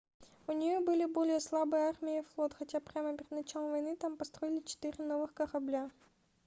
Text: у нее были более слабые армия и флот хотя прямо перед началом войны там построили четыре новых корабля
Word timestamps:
у 0.47 0.51
нее 0.53 0.79
были 0.79 1.05
более 1.05 1.39
слабые 1.39 1.83
армия 1.89 2.21
и 2.21 2.23
флот 2.23 2.55
хотя 2.55 2.79
прямо 2.79 3.15
перед 3.15 3.29
началом 3.29 3.69
войны 3.69 3.95
там 3.95 4.17
построили 4.17 4.61
четыре 4.61 5.05
новых 5.05 5.31
корабля 5.31 5.91